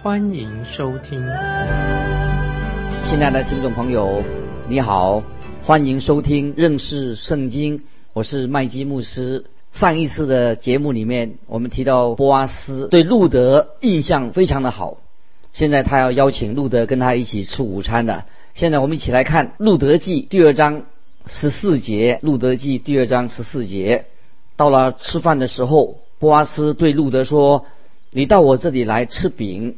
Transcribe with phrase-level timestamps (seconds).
[0.00, 1.20] 欢迎收听。
[3.04, 4.22] 亲爱的听众朋友，
[4.68, 5.24] 你好，
[5.64, 9.44] 欢迎收听认识圣经，我是麦基牧师。
[9.72, 14.98] 上一次的节目里面，我们提到波阿斯对路德印象非常的好，
[15.52, 18.24] 现在他要邀请路德跟他一起吃午餐的。
[18.54, 20.84] 现在我们一起来看《路德记》第二章
[21.26, 24.06] 十四节，《路德记》第二章十四节，
[24.54, 27.66] 到了吃饭的时候，波阿斯对路德说
[28.12, 29.76] ：“你到我这里来吃饼，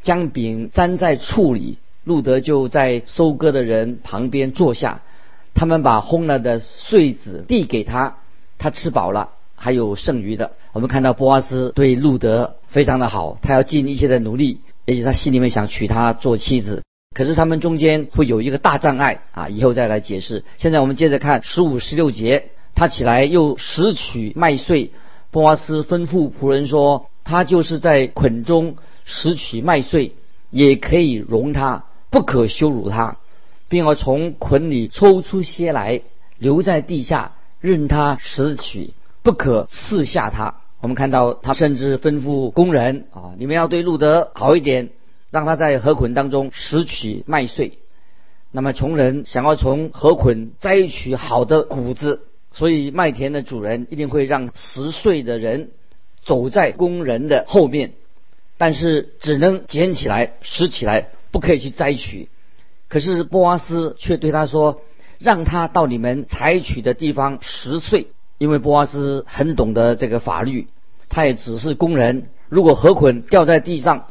[0.00, 5.02] 将饼粘在醋里。”路德就在收割的人旁边坐下，
[5.52, 8.16] 他们把烘了的穗子递给他。
[8.56, 10.52] 他吃饱了，还有剩余的。
[10.72, 16.82] 我们看到波阿斯对路德非常的好，他要尽一切的努力，而且他心里面想娶她做妻子。
[17.14, 20.44] 可是他们中间会有一个大障碍啊，以后再来解释。
[20.56, 24.92] 现在我们接着看十五、十六节，他起来又拾取麦穗。
[25.30, 28.76] 波阿斯吩咐仆人说：“他就是在捆中
[29.08, 30.12] 拾取麦穗，
[30.50, 33.16] 也可以容他，不可羞辱他，
[33.68, 36.02] 并要从捆里抽出些来，
[36.38, 38.90] 留在地下。”任他拾取，
[39.24, 40.54] 不可刺下他。
[40.80, 44.90] 我们看到他甚至吩咐工人啊，你们要对路德好一点，
[45.32, 47.72] 让他在河捆当中拾取麦穗。
[48.52, 52.20] 那么穷人想要从河捆摘取好的谷子，
[52.52, 55.70] 所以麦田的主人一定会让拾穗的人
[56.22, 57.94] 走在工人的后面，
[58.58, 62.28] 但是只能捡起来拾起来，不可以去摘取。
[62.88, 64.82] 可是波阿斯却对他说。
[65.20, 68.06] 让他到你们采取的地方拾穗，
[68.38, 70.68] 因为波阿斯很懂得这个法律，
[71.08, 72.28] 他也只是工人。
[72.48, 74.06] 如果河捆掉在地上，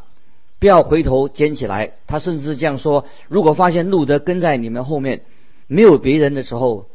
[0.59, 1.93] 不要回头捡起来。
[2.07, 5.21] 他甚至这样说：如果发现路德跟在你们后面，
[5.67, 6.87] 没有别人的时候，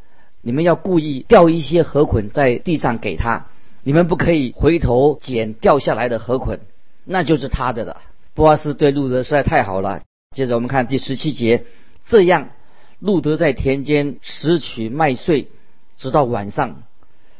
[0.42, 3.46] 你们要故意掉一些河捆在地上给他。
[3.82, 6.60] 你们不可以回头捡掉下来的河捆，
[7.04, 8.02] 那就是他的了。
[8.34, 10.02] 波阿斯对路德实在太好了。
[10.34, 11.64] 接着我们看第十七节，
[12.06, 12.50] 这样。
[12.98, 15.48] 路德在田间拾取麦穗，
[15.96, 16.84] 直到晚上，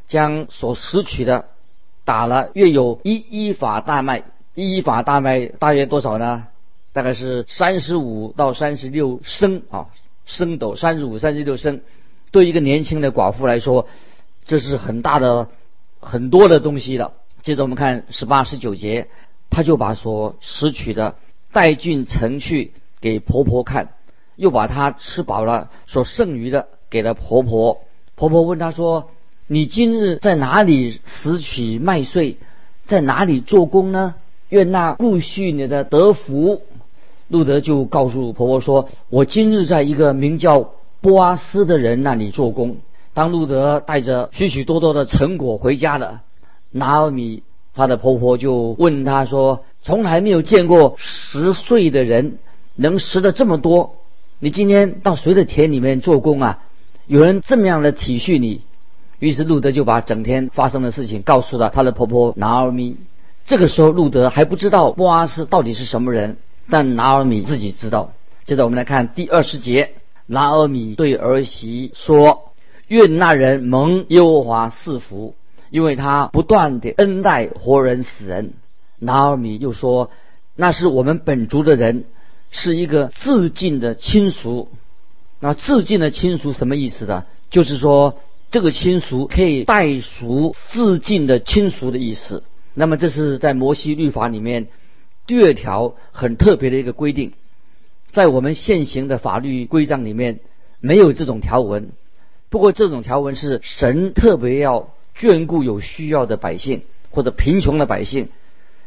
[0.09, 1.47] 将所拾取的
[2.05, 4.25] 打了，约有一一法大麦。
[4.55, 6.49] 一一法大麦大约多少呢？
[6.93, 9.87] 大概是三十五到三十六升啊，
[10.27, 11.81] 升斗三十五、三十六升。
[12.33, 13.87] 对一个年轻的寡妇来说，
[14.45, 15.49] 这是很大的、
[16.01, 17.15] 很多的东西了。
[17.41, 19.09] 接着我们看十八、十九节，
[19.53, 21.15] 他就把所拾取的
[21.53, 23.91] 带进城去给婆婆看。
[24.35, 27.83] 又把他吃饱了所剩余的给了婆婆。
[28.17, 29.11] 婆婆问他说
[29.47, 32.39] ：“你今日在哪里拾取麦穗，
[32.87, 34.15] 在哪里做工呢？
[34.49, 36.63] 愿那顾恤你的得福。”
[37.29, 42.79] 路德就告诉婆婆说：“我今日在一个名叫波阿斯的人那里做工。”
[43.13, 46.23] 当路德带着许许多多的成果回家了，
[46.71, 47.43] 拿尔米
[47.75, 52.39] 她的婆婆就问她说：“从来没有见过十岁的人
[52.77, 53.97] 能拾的这么多。”
[54.39, 56.65] 你今天到谁的田里面做工啊？
[57.07, 58.63] 有人这么样的体恤你，
[59.19, 62.97] 于是路德就把整天发生的事情告诉了她的婆婆拿尔米。
[63.45, 66.39] 这个时候，路德还不知道莫阿斯到底是什么人，
[66.71, 68.13] 但拿尔米自己知道。
[68.45, 69.95] 接着我们来看第二十节，
[70.27, 72.53] 拿尔米对儿媳说
[72.89, 75.35] ：“愿那人蒙耶和华赐福，
[75.73, 78.53] 因为他不断的恩待活人死人。”
[79.01, 80.11] 拿尔米又说
[80.55, 82.05] ：“那是我们本族的人。”
[82.55, 84.69] 是一个自尽的亲属，
[85.41, 87.25] 那自尽的亲属什么意思呢？
[87.49, 88.19] 就是说
[88.51, 92.45] 这个亲属可以代赎自尽的亲属的意思。
[92.75, 94.67] 那么这是在摩西律法里面
[95.27, 97.33] 第二条很特别的一个规定，
[98.11, 100.41] 在我们现行的法律规章里面
[100.79, 101.93] 没有这种条文。
[102.51, 104.91] 不过这种条文是神特别要
[105.23, 108.29] 眷顾有需要的百姓或者贫穷的百姓，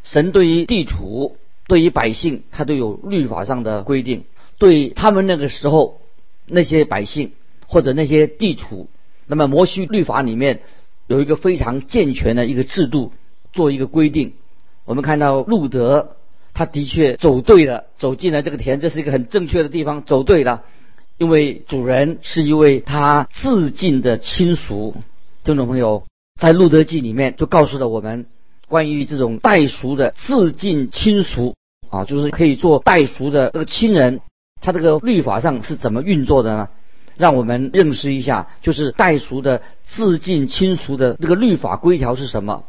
[0.04, 1.38] 神对于地处。
[1.68, 4.26] 对于百姓，他都有律法上的规定。
[4.60, 6.00] 对他们那个时候
[6.46, 7.32] 那些百姓
[7.66, 8.88] 或者那些地处，
[9.26, 10.62] 那么摩西律法里面
[11.08, 13.14] 有一个非常健全的一个制度，
[13.52, 14.34] 做一个规定。
[14.84, 16.18] 我们看到路德，
[16.54, 20.66] 他的确走对了，走进了这个田，这是一个很正确的地方，走对了。
[21.18, 24.94] 因为主人是一位他自尽的亲属。
[25.44, 26.04] 听众朋友，
[26.40, 28.26] 在路德记里面就告诉了我们。
[28.68, 31.54] 关于这种代赎的自尽亲属
[31.92, 34.22] 啊，就是可以做代赎的这个亲人，
[34.60, 36.70] 他这个律法上是怎么运作的呢？
[37.16, 42.64] 让我们认识一下，就是代赎的自尽亲属的这个律法规条是什么，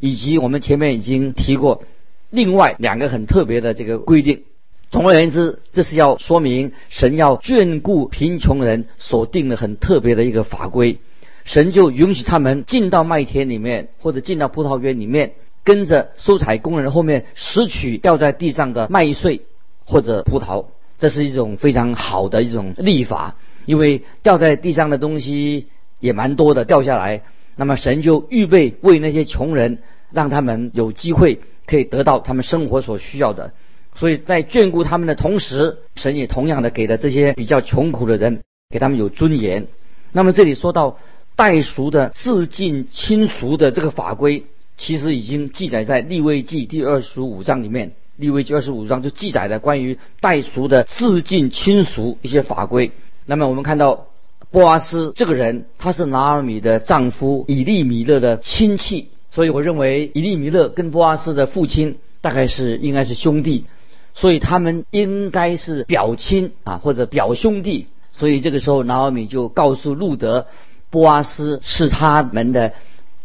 [0.00, 1.84] 以及我们前面已经提过
[2.30, 4.42] 另外两个很特别的这个规定。
[4.90, 10.98] 总而言之，这是要说明神要眷顾贫穷人所定的很特别的一个法规。
[11.46, 15.32] 神就允许他们进到麦田里面，或者进到葡萄园里面，
[15.64, 19.40] 跟着收采工人后面拾取掉在地上的麦穗
[19.86, 20.66] 或者葡萄。
[20.98, 23.36] 这是一种非常好的一种立法。
[23.64, 25.66] 因为掉在地上的东西
[25.98, 27.22] 也蛮多的，掉下来，
[27.56, 29.78] 那么神就预备为那些穷人，
[30.12, 33.52] 让他们有机会可以得到他们生活所需要的。
[33.94, 39.66] 所以在眷顾他们的同时，神也同样的给了这些比较穷苦的人，给他们有尊严。
[40.12, 40.98] 那么这里说到
[41.36, 44.44] 代赎的自尽亲属的这个法规，
[44.76, 47.92] 其实已经记载在立位记第二十五章里面。
[48.16, 52.90] 立位记二十五章就记载了关于代赎的自尽亲属一些法规。
[53.26, 54.06] 那么我们看到
[54.50, 63.66] 波阿斯这个人，他是拿尔米的丈夫以利米勒的亲戚，所以我认为以利米勒跟波阿斯的父亲大概是应该是兄弟，
[64.14, 70.46] 所以他们应该是表亲啊或者表兄弟，所以这个时候拿尔米就告诉路德，
[70.90, 72.72] 波阿斯是他们的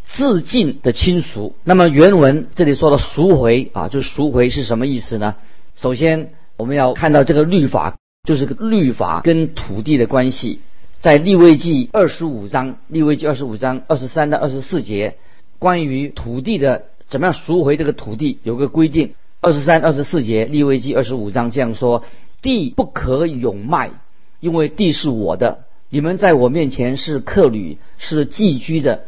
[0.04, 1.54] 自尽的亲属。
[1.64, 5.36] 那么原文这里说的赎回啊，就赎回是什么意思呢？
[5.76, 7.96] 首先我们要看到这个律法。
[8.24, 10.60] 就是个律法跟土地的关系，
[11.00, 15.16] 在立位记二十五章，立位记二十五章二十三到二十四节，
[15.58, 19.14] 关于土地的怎么样赎回这个土地有个规定。
[19.40, 22.04] 二十三、二十四节，立位记二十五章这样说：
[22.42, 23.90] 地不可永卖，
[24.38, 29.04] 因为地是我的，你们在我面前是客旅，是寄居的，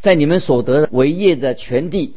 [0.00, 2.16] 在你们所得为业的全地，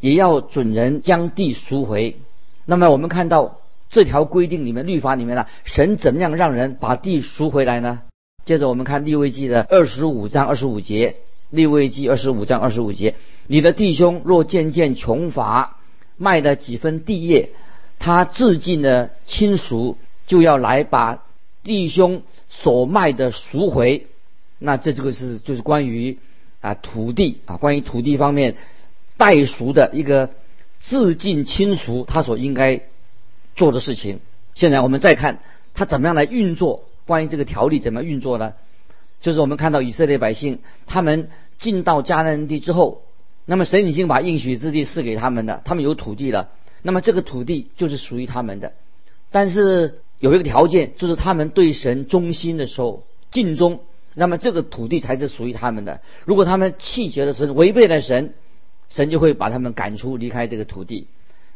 [0.00, 2.18] 也要准人将地赎回。
[2.66, 3.58] 那么我们看到。
[3.90, 8.02] 这条规定里面，律法里面呢，神怎么样让人把地赎回来呢？
[8.44, 11.14] 接着我们看利未记的二十五章二十五节，
[11.50, 13.14] 利未记二十五章二十五节，
[13.46, 15.76] 你的弟兄若渐渐穷乏，
[16.16, 17.50] 卖了几分地业，
[18.00, 19.96] 他至近的亲属
[20.26, 21.22] 就要来把
[21.62, 22.22] 弟兄
[22.62, 24.06] 所卖的赎回。
[24.58, 26.18] 那这这个是就是关于
[26.60, 28.56] 啊土地啊，关于土地方面
[29.16, 30.30] 代赎的一个
[30.80, 32.82] 自尽亲属他所应该。
[33.56, 34.18] 做的事情，
[34.56, 35.38] 现在我们再看
[35.74, 36.88] 他怎么样来运作。
[37.06, 38.54] 关于这个条例怎么运作呢？
[39.20, 43.02] 就是我们看到以色列百姓他们进到迦南地之后，
[43.44, 46.50] 那么神已经把应许之地赐给他们了，他们有土地了。
[46.82, 48.72] 那么这个土地就是属于他们的，
[49.30, 53.80] 但是有一个条件，就是他们对神忠心的时候尽忠，
[54.14, 56.00] 那么这个土地才是属于他们的。
[56.24, 58.34] 如果他们弃绝了神，违背了神，
[58.88, 61.06] 神就会把他们赶出离开这个土地。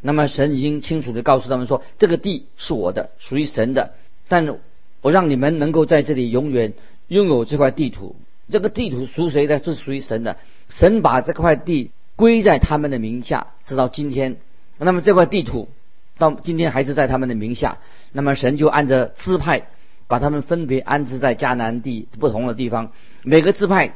[0.00, 3.94] 那么神已经清楚地告诉他们说，这个地是我的，属于神的。
[4.28, 4.58] 但
[5.00, 6.74] 我让你们能够在这里永远
[7.08, 8.16] 拥有这块地图。
[8.50, 9.62] 这个地图属谁的？
[9.62, 10.36] 是属于神的。
[10.68, 14.36] 神把这块地归在他们的名下，直到今天。
[14.78, 15.68] 那么这块地图
[16.18, 17.78] 到今天还是在他们的名下。
[18.12, 19.68] 那么神就按着支派
[20.06, 22.92] 把他们分别安置在迦南地不同的地方。
[23.22, 23.94] 每个支派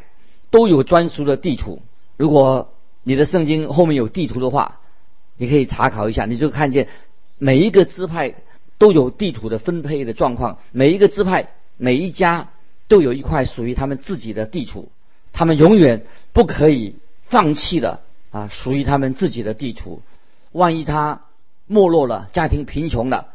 [0.51, 1.83] 都有专属的地图。
[2.17, 2.73] 如果
[3.03, 4.79] 你的圣经后面有地图的话，
[5.37, 6.89] 你可以查考一下，你就看见
[7.39, 8.35] 每一个支派
[8.79, 12.51] 都有地图的分配的状况，每一个支派每一家
[12.87, 14.93] 都有一块属于他们自己的地图，
[15.33, 20.03] 他们永远不可以放弃的啊，属于他们自己的地图。
[20.53, 21.23] 万一他
[21.73, 23.29] 没落了，家庭贫穷了，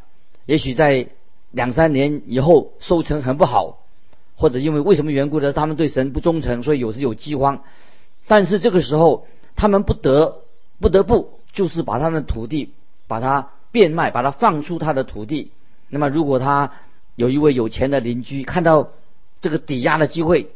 [0.46, 1.08] 也许在
[1.50, 3.80] 两三年以后收成很不好，
[4.36, 5.52] 或者因为为什么缘故呢？
[5.52, 7.62] 他们对神不忠诚，所以有时有饥荒。
[8.26, 9.26] 但是这个时候，
[9.56, 10.42] 他们不得
[10.80, 11.36] 不得不。
[11.50, 12.74] 就是把他们的土地，
[13.08, 15.50] 把它变卖，把它放出他的土地。
[15.88, 16.72] 那么，如果他
[17.16, 18.90] 有一位有钱的邻居看到
[19.40, 20.50] 这个抵押的机会，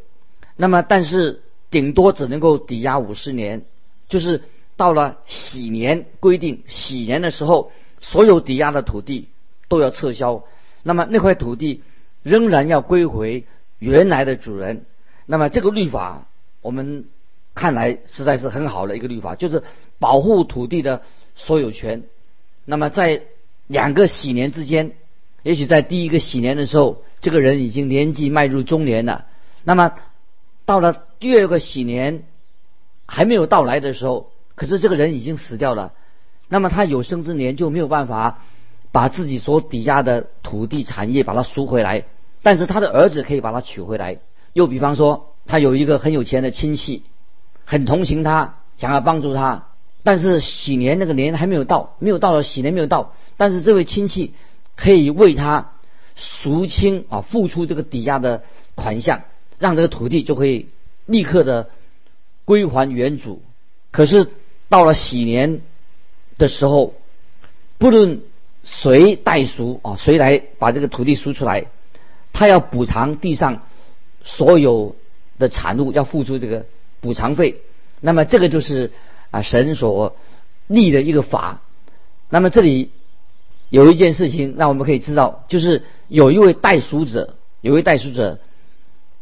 [0.55, 3.65] 那么但是顶多只能够抵押五十年，
[4.09, 4.43] 就是
[4.77, 9.29] 到了喜年规定喜年的时候，所有抵押的土地
[9.69, 10.45] 都要撤销。
[10.83, 11.83] 那么那块土地
[12.23, 13.45] 仍然要归回
[13.79, 14.87] 原来的主人。
[15.27, 16.29] 那么这个律法，
[16.61, 17.07] 我们。
[17.55, 19.63] 看来实在是很好的一个律法，就是
[19.99, 21.03] 保护土地的
[21.35, 22.05] 所有权。
[22.65, 23.25] 那么在
[23.67, 24.93] 两个喜年之间，
[25.43, 29.27] 也许在第一个喜年的时候，这个人已经年纪迈入中年了。
[29.65, 29.93] 那么
[30.65, 32.23] 到了第二个喜年
[33.05, 34.32] 还没有到来的时候，
[34.63, 35.93] 可是这个人已经死掉了。
[36.49, 38.45] 那么他有生之年就没有办法
[38.93, 42.05] 把自己所抵押的土地产业把它赎回来，
[42.45, 44.19] 但是他的儿子可以把它取回来。
[44.53, 47.03] 又比方说，他有一个很有钱的亲戚。
[47.65, 49.67] 很同情他，想要帮助他，
[50.05, 54.33] 但是喜年那个年还没有到，没有到了喜年没有到，但是这位亲戚
[54.77, 55.73] 可以为他
[56.15, 58.45] 赎清啊，付出这个抵押的
[58.77, 59.23] 款项，
[59.59, 60.69] 让这个土地就可以
[61.07, 61.71] 立刻的
[62.45, 63.43] 归还原主。
[63.91, 64.29] 可是
[64.73, 65.61] 到了喜年
[66.39, 66.95] 的时候，
[67.77, 68.23] 不论
[68.65, 71.67] 谁代赎啊，谁来把这个土地赎出来，
[72.33, 73.67] 他要补偿地上
[74.25, 74.97] 所有
[75.39, 76.65] 的产物，要付出这个
[77.03, 77.61] 补偿费。
[78.01, 78.93] 那么这个就是
[79.31, 80.17] 啊神所
[80.69, 81.61] 立的一个法。
[82.31, 82.93] 那么这里
[83.69, 88.39] 有一件事情，让我们可以知道，就是有一位代赎者，有一位代赎者，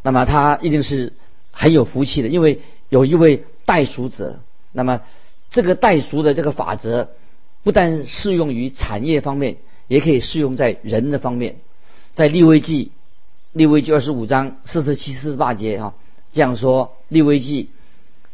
[0.04, 1.12] 那么他一定是
[1.50, 4.38] 很有福气的，因为有一位代赎者。
[4.72, 5.00] 那么，
[5.50, 7.08] 这个代赎的这个法则，
[7.62, 9.56] 不但适用于产业方面，
[9.88, 11.56] 也可以适用在人的方面。
[12.14, 12.92] 在利未记，
[13.52, 15.94] 利未记二十五章四十七、四十八节哈，
[16.32, 17.70] 这样说：利未记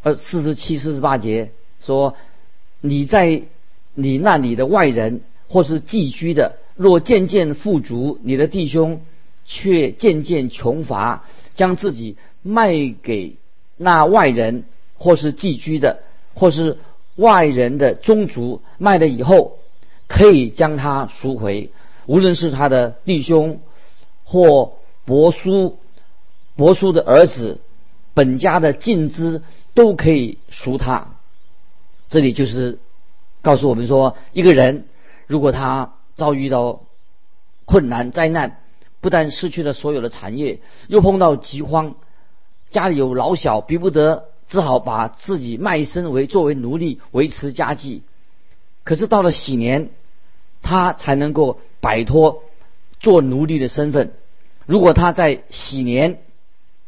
[0.03, 2.15] 呃四十七、四十八节说，
[2.81, 3.43] 你在
[3.95, 9.01] 你那里的外人或是寄居的，若渐渐富足，你的弟兄
[9.45, 13.37] 却渐渐穷乏，将自己卖给
[13.77, 14.65] 那外人
[14.97, 16.01] 或是寄居的。
[16.39, 16.77] 或是
[17.17, 19.59] 外人的宗族卖了以后，
[20.07, 21.71] 可以将他赎回。
[22.07, 23.61] 无论是他的弟兄
[24.25, 25.79] 或伯叔、
[26.55, 27.59] 伯叔的儿子，
[28.15, 29.43] 本家的尽资
[29.75, 31.09] 都可以赎他。
[32.09, 32.79] 这里就是
[33.43, 34.87] 告诉我们说，一个人
[35.27, 36.83] 如果他遭遇到
[37.65, 38.61] 困难灾难，
[39.01, 41.97] 不但失去了所有的产业，又碰到饥荒，
[42.71, 44.29] 家里有老小，逼不得。
[44.49, 48.03] 只好把自己卖身为作为奴隶维持家计，
[48.85, 49.91] 可是到了喜年，
[50.63, 52.45] 他才能够摆脱
[53.01, 54.13] 做奴隶的身份。
[54.65, 56.23] 如果他在喜年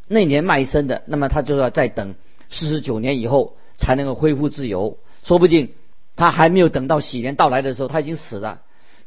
[0.07, 2.15] 那年卖身的，那么他就要再等
[2.49, 4.97] 四十九年以后才能够恢复自由。
[5.25, 5.73] 说不定
[6.17, 8.63] 他还没有等到喜年到来的时候，他已经死了。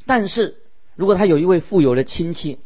[0.06, 0.58] 但是
[0.96, 2.60] 如果他有一位富有的亲戚，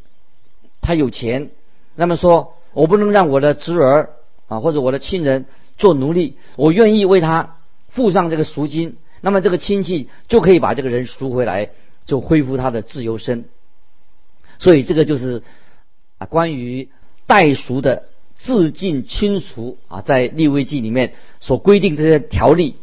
[0.81, 1.51] 他有钱，
[1.95, 4.15] 那么说我不能让我的侄儿
[4.47, 5.45] 啊或者我的亲人。
[5.77, 7.57] 做奴隶，我愿意为他
[7.89, 11.69] 付上这个赎金，那么这个亲戚就可以把这个人赎回来，
[12.05, 13.45] 就恢复他的自由身。
[14.59, 15.43] 所以这个就是
[16.17, 16.89] 啊，关于
[17.27, 18.03] 代赎的
[18.35, 22.75] 自尽亲属啊，在立位记里面所规定这些条例。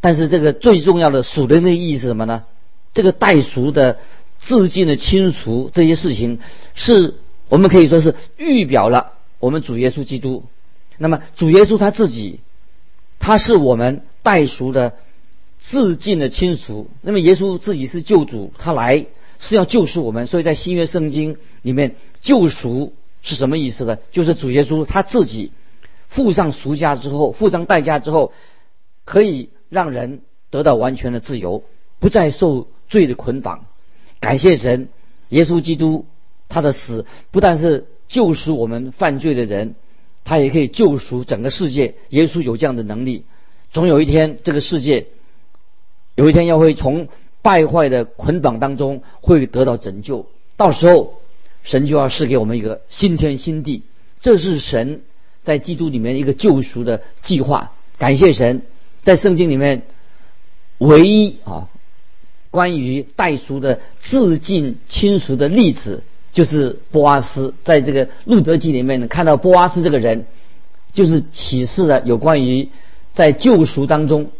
[0.00, 2.44] 但是这个最重要的属灵的意义是什么呢？
[2.94, 3.98] 这个代赎的
[4.38, 6.40] 自尽的亲属这些事情，
[6.74, 7.14] 是
[7.48, 10.44] 我们可以说是预表了我们主耶稣基督。
[10.98, 12.40] 那么主耶稣他自己，
[13.18, 14.94] 他是我们代赎的
[15.60, 16.90] 自尽的亲属。
[17.02, 19.06] 那么耶稣自己是救主，他来
[19.38, 20.26] 是要救赎我们。
[20.26, 23.98] 所以在新约圣经里面，救赎是什么意思呢？
[24.10, 25.52] 就是主耶稣他自己
[26.08, 28.32] 付上赎价之后，付上代价之后，
[29.04, 31.62] 可以让人得到完全的自由，
[32.00, 33.66] 不再受罪的捆绑。
[34.20, 34.88] 感谢神，
[35.28, 36.06] 耶稣基督
[36.48, 39.76] 他的死不但是救赎我们犯罪的人。
[40.28, 43.24] 他也可以救赎整个世界，耶稣有这样的能力。
[43.72, 45.06] 总有一天，这个世界
[46.16, 47.08] 有一天要会从
[47.40, 50.26] 败坏的捆绑当中会得到拯救。
[50.58, 51.14] 到时候，
[51.62, 53.84] 神就要赐给我们一个新天新地。
[54.20, 55.00] 这是神
[55.44, 57.72] 在基督里面一个救赎的计划。
[57.96, 58.60] 感谢神，
[59.02, 59.84] 在圣经里面
[60.76, 61.70] 唯一啊
[62.50, 66.02] 关于代赎的自尽亲属的例子。
[66.38, 70.24] 就是波阿斯，在这个路德记里面呢，看到波阿斯这个人，
[70.92, 72.68] 就是启示了有关于
[73.12, 74.30] 在救赎当中、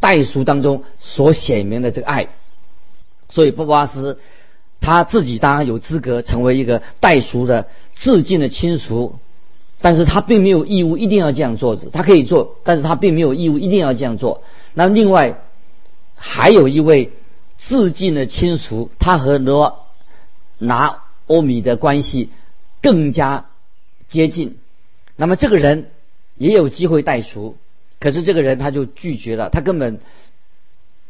[0.00, 2.28] 代赎当中所显明的这个爱。
[3.28, 4.18] 所以波阿斯
[4.80, 9.18] 他自己当然有资格成为一个代赎的致敬的亲属，
[9.82, 14.42] 但是他并没有义务一定要这样做他可以做，但是他并没有义务一定要这样做。
[14.72, 15.42] 那另外
[16.16, 17.12] 还有一位
[17.58, 19.84] 致敬的亲属，他和罗
[20.56, 21.03] 拿。
[21.26, 22.30] 欧米的关系
[22.82, 23.46] 更加
[24.08, 24.56] 接近，
[25.16, 25.90] 那么这个人
[26.36, 27.56] 也有机会代赎，
[28.00, 30.00] 可是这个人他就拒绝了，他根本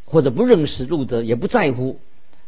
[0.04, 1.99] 或者不认识路德，也不在乎，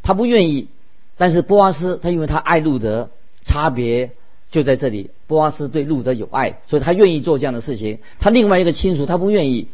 [0.03, 0.69] 他不愿意。
[1.17, 3.11] 但是波阿斯他因为他爱路德，
[3.43, 4.13] 差别
[4.51, 5.11] 就在这里。
[5.27, 7.99] 波阿斯对路德有爱，所以他愿意做这样的事情。
[8.21, 9.69] 他另外一个亲属他不愿意。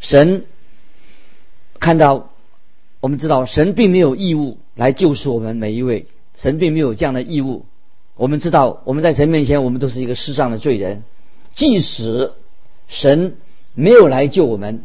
[0.00, 0.44] 神
[1.78, 2.30] 看到，
[3.00, 6.06] 我们知道神并没有义务来救赎我们每一位。
[6.36, 7.66] 神并没有这样的义务。
[8.14, 11.02] 我们知道，我们在神面前，我们都是一个世上的罪人。
[11.52, 12.32] 即使
[12.88, 13.36] 神
[13.74, 14.84] 没有来救我们，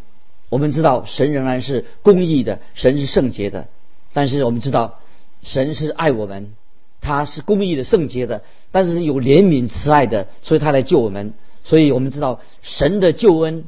[0.49, 3.67] 我们知道神仍然是公义的，神是圣洁的。
[4.13, 4.99] 但是我们知道，
[5.41, 6.53] 神是爱我们，
[6.99, 11.33] 他是公义的、圣洁的，但是有怜悯、慈爱的，所以他来救我们。
[11.63, 13.63] 所以我们知道，神的救恩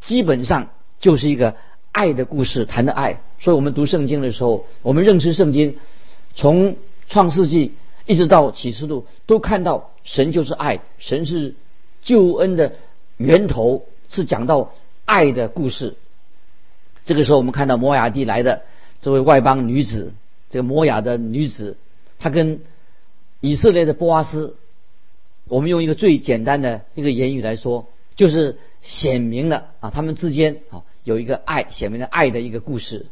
[0.00, 0.70] 基本上
[1.00, 1.56] 就是一个
[1.90, 3.20] 爱的故事，谈的爱。
[3.38, 5.76] 所以我们读圣经的时候，我们认识圣经，
[6.34, 6.76] 从
[7.12, 7.74] 创世纪
[8.06, 11.54] 一直到启示录，都看到神就是爱，神是
[12.02, 12.72] 救恩的
[13.18, 14.72] 源头，是讲到
[15.04, 15.94] 爱的故事。
[17.04, 18.62] 这个时候，我们看到摩亚地来的
[19.02, 20.14] 这位外邦女子，
[20.48, 21.76] 这个摩亚的女子，
[22.18, 22.62] 她跟
[23.40, 24.56] 以色列的波阿斯，
[25.48, 33.04] 我们用一个最简单的一个言语来说，就是显明了啊，他们之间啊有一个爱，显明了爱的一个故事。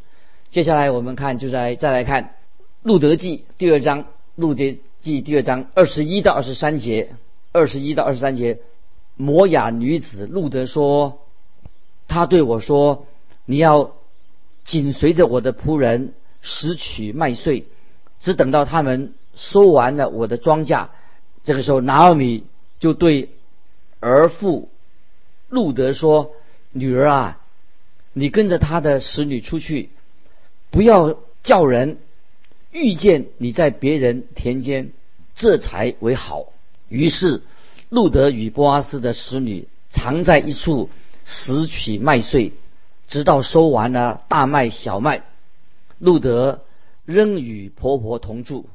[0.49, 2.33] 接下来我们看，就在再来看
[2.83, 7.09] 路德记第二章，路德记第二章二十一到二十三节，
[7.51, 8.57] 二十一到二十三节，
[9.15, 11.19] 摩雅女子路德说，
[12.07, 13.05] 他对我说。
[13.45, 13.95] 你要
[14.63, 17.65] 紧随着我的仆人拾取麦穗，
[18.19, 20.87] 只等到他们收完了我的庄稼。
[21.43, 22.45] 这个时候，拿奥米
[22.79, 23.29] 就对
[23.99, 24.69] 儿妇
[25.49, 26.33] 路德说
[26.71, 27.41] ：“女儿啊，
[28.13, 29.89] 你跟着他的使女出去，
[30.69, 31.97] 不要叫人
[32.71, 34.91] 遇见你在别人田间，
[35.35, 36.47] 这才为好。”
[36.89, 37.41] 于是，
[37.89, 40.89] 路德与波阿斯的使女藏在一处
[41.25, 42.53] 拾取麦穗。
[43.07, 45.23] 直到收完了大麦、小麦，
[45.99, 46.61] 路德
[47.03, 48.69] 仍与婆婆同住。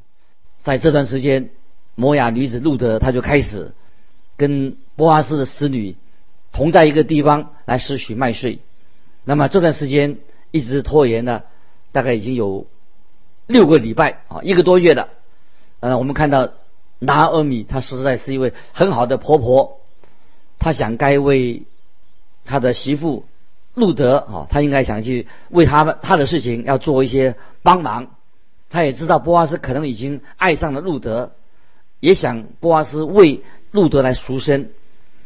[0.63, 1.49] 在这段时间，
[1.95, 3.73] 摩雅女子路德，她就开始
[4.37, 5.97] 跟波阿斯的使女
[6.53, 8.59] 同在一个地方来拾取麦穗。
[9.25, 10.19] 那么这段时间
[10.51, 11.45] 一直拖延了，
[11.93, 12.67] 大概已经有
[13.47, 15.09] 六个礼拜啊，一个多月了。
[15.81, 16.51] 呃，我们看到
[16.99, 19.81] 拿阿米，她实在是一位很好的婆婆，
[20.59, 21.63] 她想该为
[22.45, 23.25] 她的媳妇。
[23.75, 28.07] 路德啊，他应该想去为他们他的事情要做一些帮忙。
[28.71, 31.33] 他也知道波阿斯可能已经爱上了路德，
[32.01, 34.71] 也想波阿斯为路德来赎身。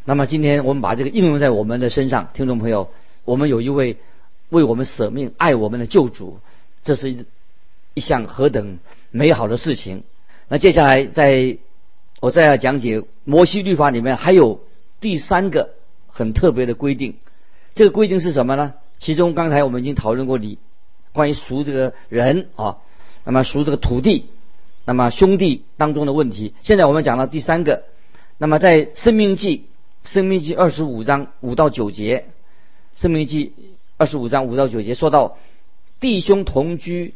[0.04, 2.90] 那么今天我们把这个应用在我们的身上，听众朋友，
[3.24, 3.98] 我们有一位
[4.48, 6.40] 为我们舍命爱我们的救主，
[6.82, 7.26] 这是
[7.94, 8.78] 一项何等
[9.10, 10.04] 美好的事情。
[10.48, 11.58] 那接下来在
[12.20, 14.60] 我再要讲解摩西律法里面还有
[15.00, 15.70] 第三个
[16.08, 17.16] 很特别的规定。
[17.74, 18.74] 这个规定是什么呢？
[18.98, 20.58] 其中刚才我们已经讨论过你
[21.12, 22.78] 关于赎这个人啊，
[23.24, 24.26] 那么赎这个土地，
[24.84, 26.52] 那么兄弟当中的问题。
[26.62, 27.84] 现在我们讲到第三个，
[28.38, 29.66] 那么在《生命记》
[30.12, 32.26] 《生命记》二十五章五到九节，
[33.00, 33.46] 《生命记》
[33.96, 35.38] 二十五章五到九节说到，
[36.00, 37.14] 弟兄同居，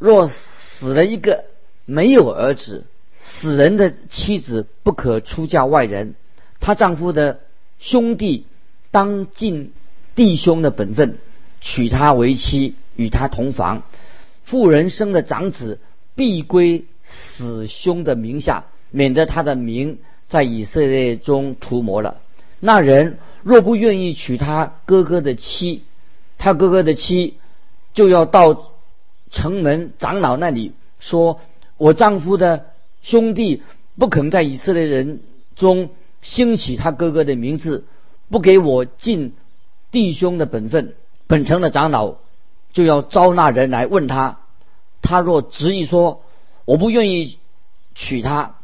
[0.00, 1.44] 若死了一个
[1.84, 2.86] 没有儿子，
[3.20, 6.16] 死人的妻子不可出嫁外人，
[6.58, 7.38] 她丈夫的
[7.78, 8.46] 兄弟
[8.90, 9.70] 当尽。
[10.16, 11.18] 弟兄的本分，
[11.60, 13.84] 娶她为妻，与她同房。
[14.44, 15.78] 妇人生的长子
[16.14, 22.20] 必归死兄的名下，免得他的名在以色列中涂抹了。
[22.58, 25.84] 那人若不愿意娶他哥哥的妻，
[26.36, 27.38] 他哥哥的妻
[27.94, 28.72] 就要到
[29.30, 31.40] 城门长老那里说
[31.78, 32.66] ：“我丈夫的
[33.02, 33.62] 兄弟
[33.98, 35.20] 不肯在以色列人
[35.56, 35.90] 中
[36.22, 37.84] 兴起他哥哥的名字，
[38.28, 39.34] 不给我尽。”
[39.92, 40.94] 弟兄的本分，
[41.26, 42.14] 本城的长老
[42.72, 44.38] 就要招纳人来问他，
[45.02, 46.22] 他若执意说
[46.64, 47.38] 我不愿意
[47.96, 48.54] 娶她，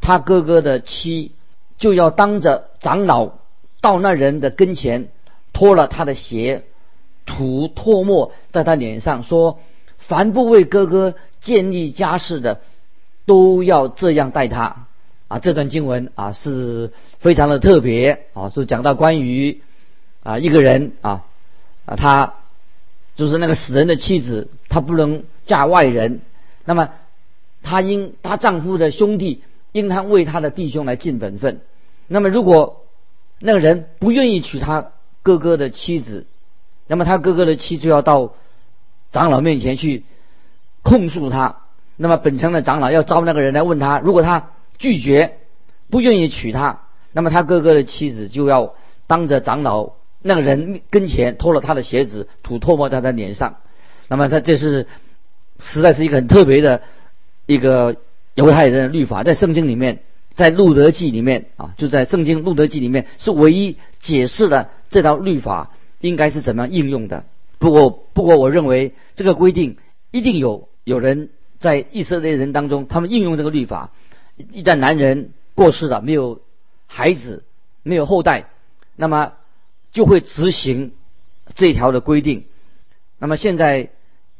[0.00, 1.32] 他哥哥的妻
[1.76, 3.32] 就要当着长老
[3.82, 5.10] 到那人的跟前，
[5.52, 6.64] 脱了他的鞋，
[7.26, 9.60] 吐唾沫在他脸上，说：
[10.08, 12.60] 凡不为哥哥建立家室的，
[13.26, 14.86] 都要这样待他。
[15.28, 19.60] 啊，这段经文啊是非常的特别啊，是讲到关于。
[20.22, 21.26] 啊，一个人啊，
[21.84, 22.36] 啊，他
[23.14, 26.22] 就是那个死人的妻子，她不能嫁外人。
[26.64, 26.88] 那么，
[27.62, 31.60] 她应她丈夫的兄弟应当为她的弟兄来尽本分。
[32.08, 32.86] 那么，如果
[33.38, 36.26] 那个人不愿意娶他哥哥的妻子，
[36.86, 38.32] 那么他哥哥的妻就要到
[39.14, 40.04] 长老面前去
[40.82, 41.56] 控诉他。
[41.96, 45.38] 那么，本城的长老要招那个人来问他，如果他拒绝
[45.88, 46.80] 不愿意娶她，
[47.12, 48.74] 那么他哥哥的妻子就要
[49.06, 49.92] 当着长老。
[50.26, 53.56] 那个人跟前脱了他的鞋子，吐唾沫在他脸上。
[54.08, 54.86] 那么他这是
[55.58, 56.80] 实在是一个很特别的
[57.44, 57.96] 一个
[58.34, 60.00] 犹太人的律法，在圣经里面，
[60.32, 67.26] 在路德记里面啊，就在圣经路德记里面是唯一解释了这条律法应该是怎么样应用的。
[67.64, 69.76] 不过，不过我认为这个规定
[70.10, 73.90] 一定有有人在以色列人当中，他们应用这个律法。
[74.36, 76.42] 一旦男人过世了，没有
[76.86, 77.44] 孩子，
[77.82, 78.50] 没有后代，
[78.96, 79.32] 那么。
[79.94, 80.90] 就会执行
[81.54, 82.46] 这条的规定。
[83.20, 83.90] 那么现在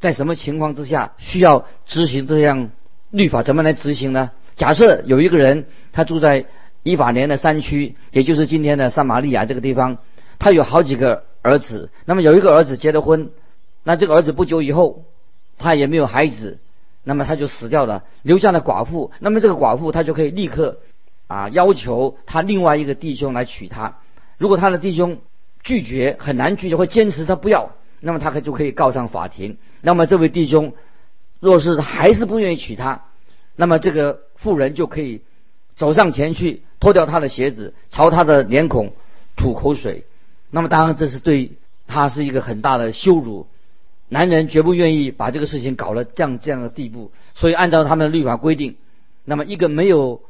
[0.00, 2.72] 在什么情况之下需要执行这样
[3.10, 3.44] 律法？
[3.44, 4.32] 怎么来执行呢？
[4.56, 6.46] 假设有一个人他住在
[6.82, 9.98] 以法莲的山区，也就是今天的撒玛利亚这个地方，
[10.40, 11.90] 他有好几个儿子。
[12.06, 13.30] 那么有一个儿子结了婚，
[13.82, 15.04] 那这个儿子不久以后，
[15.58, 16.58] 他也没有孩子，
[17.04, 19.12] 那么他就死掉了，留下了寡妇。
[19.20, 20.78] 那么这个寡妇他就可以立刻
[21.26, 23.98] 啊要求他另外一个弟兄来娶她。
[24.38, 25.18] 如果他的弟兄
[25.62, 29.58] 拒绝，很难拒绝，会坚持他不要，那么他可就可以告上法庭。
[29.82, 30.72] 那么这位弟兄
[31.40, 33.02] 若是还是不愿意娶她，
[33.54, 35.20] 那么这个妇人就可以
[35.76, 38.92] 走上前去，脱掉他的鞋子，朝他的脸孔
[39.36, 40.04] 吐口水。
[40.54, 43.48] 那么当然这是对他是一个很大的羞辱。
[44.08, 47.10] 男人绝不愿意把这个事情搞了这样这样的地步。
[47.34, 48.76] 所以按照他们的律法规定，
[49.24, 50.22] 那么一个没有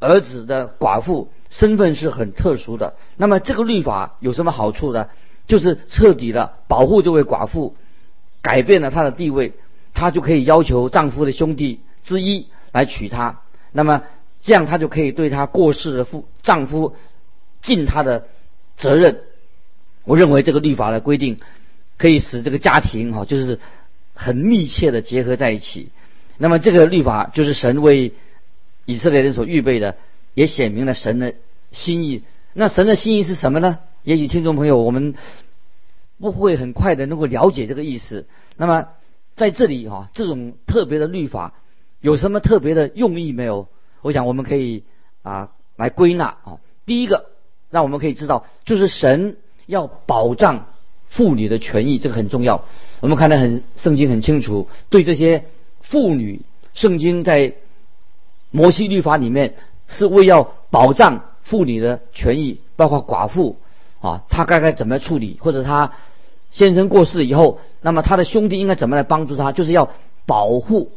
[0.00, 1.30] 儿子的寡妇。
[1.50, 2.94] 身份是很特殊的。
[3.16, 5.08] 那么这个律法有什么好处呢？
[5.46, 7.76] 就是彻底的保护这位寡妇，
[8.40, 9.52] 改变了她的地位，
[9.92, 13.40] 她就可以要求丈夫的兄弟之一来娶她。
[13.72, 14.02] 那么
[14.40, 16.96] 这样她就可以对她过世的夫丈夫
[17.60, 18.28] 尽她的
[18.78, 19.20] 责任。
[20.08, 21.38] 我认为这个律法的规定
[21.96, 23.60] 可以使这个家庭哈，就是
[24.14, 25.90] 很密切的结合在一起。
[26.36, 28.12] 那么这个律法就是神为
[28.86, 29.96] 以色列人所预备的。
[30.34, 31.34] 也显明了神的
[31.72, 32.22] 心意。
[32.52, 33.80] 那神的心意是什么呢？
[34.04, 35.14] 也许听众朋友我们
[36.20, 38.24] 不会很快的能够了解这个意思。
[38.56, 38.86] 那么
[39.34, 41.54] 在这里哈，这种特别的律法
[42.00, 43.66] 有什么特别的用意没有？
[44.00, 44.84] 我想我们可以
[45.22, 46.60] 啊来归纳啊。
[46.86, 47.30] 第一个，
[47.70, 50.66] 让我们可以知道，就是神要保障
[51.08, 52.64] 妇女的权益，这个很重要。
[52.98, 55.44] 我们看得很圣经很清楚，对这些
[55.82, 56.42] 妇女，
[56.74, 57.54] 圣经在
[58.50, 59.54] 摩西律法里面。
[59.90, 63.56] 是为要保障妇女的权益，包括寡妇
[64.02, 65.92] 啊，她该该怎么处理，或者她
[66.50, 69.88] 先生过世以后，那么她的兄弟应该怎么来帮助她，就是要
[70.26, 70.92] 保护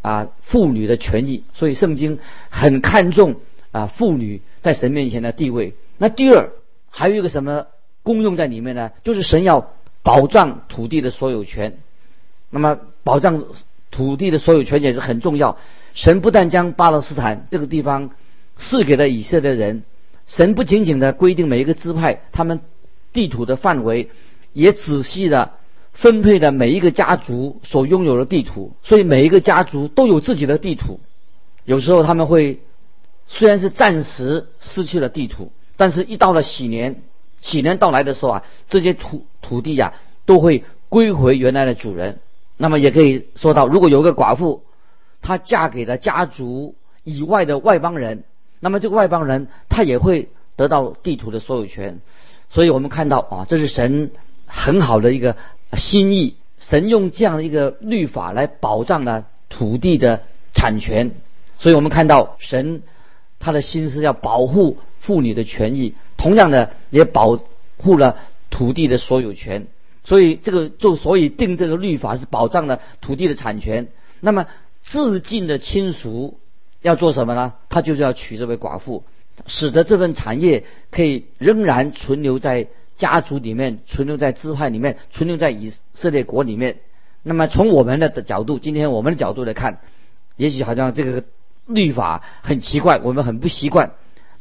[0.00, 1.44] 啊妇女的权益。
[1.54, 2.18] 所以圣经
[2.50, 3.36] 很看重
[3.70, 5.74] 啊妇女在神面前的地位。
[5.98, 6.50] 那第二
[6.90, 7.66] 还有一个什么
[8.02, 8.90] 功用在里面呢？
[9.02, 11.78] 就是神要保障土地的所有权。
[12.50, 13.44] 那么保障
[13.90, 15.56] 土地的所有权也是很重要。
[15.94, 18.10] 神不但将巴勒斯坦这个地方。
[18.58, 19.82] 赐给了以色列人，
[20.26, 22.60] 神不仅仅的规定每一个支派他们
[23.12, 24.10] 地土的范围，
[24.52, 25.52] 也仔细的
[25.94, 31.00] 分配了每一个家族所拥有的地土，所以每一个家族都有自己的地土。
[31.64, 32.60] 有时候他们会
[33.26, 37.02] 虽然是暂时失去了地土，但是一到了喜年，
[37.42, 39.92] 喜年到来的时候啊，这些土土地呀
[40.24, 42.20] 都会归回原来的主人。
[42.56, 44.62] 那么也可以说到，如果有一个寡妇，
[45.20, 46.74] 她嫁给了家族
[47.04, 48.24] 以外的外邦人。
[48.64, 51.98] 那么这个外邦人他也会得到地图的所有权，
[52.48, 54.12] 所以我们看到啊，这是神
[54.46, 55.36] 很好的一个
[55.72, 61.10] 心意，神用这样的一个律法来保障了土地的产权，
[61.58, 62.84] 所以我们看到神
[63.40, 67.38] 他的心思要保护妇女的权益，同样的也保
[67.78, 68.16] 护了
[68.48, 69.66] 土地的所有权，
[70.04, 73.88] 所以这个就所以定这个律法是保障了土地的产权。
[74.20, 74.46] 那么
[74.82, 76.38] 自尽的亲属。
[76.84, 77.52] 要做什么呢？
[77.68, 79.04] 他就是要娶这位寡妇，
[79.46, 86.80] 使得这份产业可以仍然存留在家族里面，存留在支派里面，存留在以色列国里面。
[87.22, 89.78] 那么从我们的角度，今天我们的角度来看，
[90.34, 91.22] 也许好像这个
[91.66, 93.92] 律法很奇怪，我们很不习惯。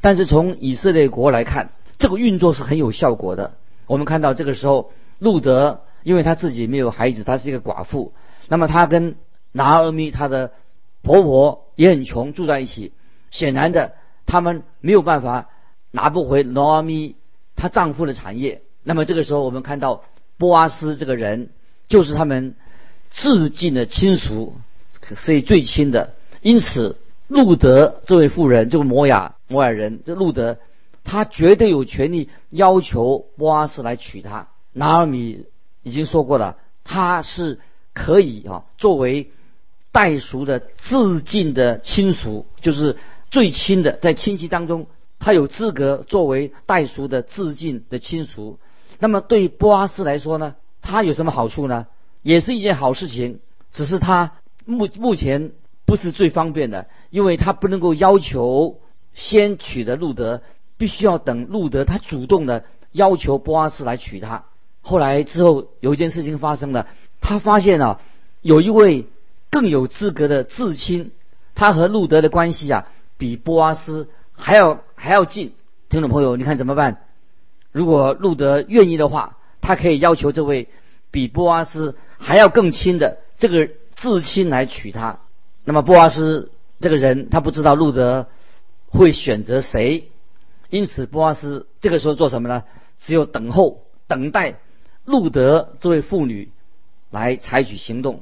[0.02, 3.54] 但是从以色列国来看，这个运作是很有效果的。
[3.88, 8.14] 我们看到这个时候，路德因为他自己没有孩子，他是一个寡妇，
[8.50, 9.16] 那么他跟
[9.52, 10.52] 拿阿米他的。
[11.04, 12.92] 婆婆也很穷，住在一起。
[13.32, 13.94] 显然的，
[14.28, 15.50] 他们没有办法
[15.90, 17.16] 拿不回罗阿咪
[17.56, 18.62] 她丈夫的产业。
[18.84, 20.04] 那么这个时候，我们看到
[20.38, 21.50] 波阿斯这个人，
[21.88, 22.54] 就是他们
[23.10, 24.54] 至近的亲属，
[25.02, 26.14] 所以最亲的。
[26.44, 30.58] 因此，路德这位妇人，这个摩亚摩尔人，这路德，
[31.04, 34.48] 他绝对有权利要求波阿斯来娶她。
[34.74, 35.46] 拿尔米
[35.84, 37.60] 已经说过了，他是
[37.94, 39.30] 可以啊，作为。
[39.94, 42.96] 代赎的自尽的亲属，就是
[43.30, 44.88] 最亲的，在亲戚当中，
[45.20, 48.58] 他有资格作为代赎的自尽的亲属。
[49.00, 51.88] 那么对波阿斯来说呢，他有什么好处呢？
[52.22, 53.42] 也是一件好事情，
[53.74, 54.32] 只是他
[54.64, 55.52] 目目前
[55.86, 58.80] 不是最方便的，因为他不能够要求
[59.14, 60.42] 先娶的路德，
[60.78, 64.46] 必须要等路德他主动的要求波阿斯来娶她。
[64.82, 66.88] 后来之后有一件事情发生了，
[67.22, 68.00] 他发现啊，
[68.42, 69.08] 有一位。
[69.54, 71.12] 更有资格的至亲，
[71.56, 75.52] 他和路德的关系啊，比波阿斯还要还要近。
[75.90, 77.00] 听众朋友，你看怎么办？
[77.74, 80.70] 如果路德愿意的话，他可以要求这位
[81.12, 85.20] 比波阿斯还要更亲的这个至亲来娶她。
[85.66, 88.28] 那么波阿斯这个人，他不知道路德
[88.92, 90.12] 会选择谁，
[90.70, 92.64] 因此波阿斯这个时候做什么呢？
[93.00, 94.60] 只有等候，等待
[95.06, 96.52] 路德这位妇女
[97.10, 98.22] 来采取行动。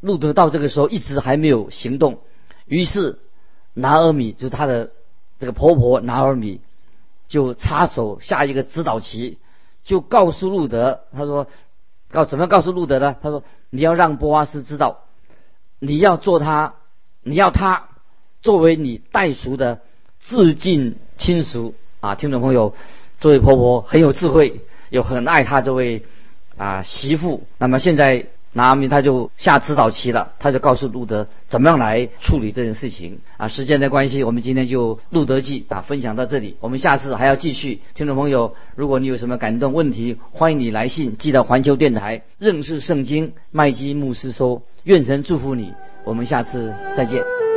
[0.00, 2.20] 路德到这个时候一直还没有行动，
[2.66, 3.18] 于是
[3.74, 4.92] 拿尔米就是他的
[5.40, 6.60] 这个婆婆拿尔米
[7.26, 9.38] 就插手下一个指导棋，
[9.84, 11.48] 就告诉路德，他说
[12.10, 13.16] 告怎么告诉路德呢？
[13.20, 15.00] 他说你要让波阿斯知道，
[15.80, 16.76] 你要做他，
[17.22, 17.88] 你要他
[18.40, 19.80] 作为你代赎的
[20.20, 22.14] 致敬亲属啊！
[22.14, 22.74] 听众朋友，
[23.20, 26.02] 这位婆婆很有智慧，又很爱她这位
[26.56, 27.46] 啊媳妇。
[27.58, 28.26] 那么现在。
[28.54, 33.46] 拿阿米他就下指导棋了，他就告诉路德怎么样来处理这件事情啊。
[33.46, 37.80] 时间的关系，我们今天就《路德记》啊分享到这里，我们下次还要继续。
[37.94, 44.62] 听众朋友，如果你有什么感动问题，欢迎你来信寄到环球电台认识圣经麦基牧师收。
[44.82, 47.47] 愿神祝福你，我们下次再见。